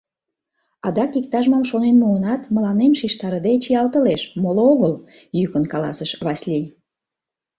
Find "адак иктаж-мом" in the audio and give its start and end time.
0.87-1.63